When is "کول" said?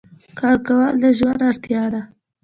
0.65-0.91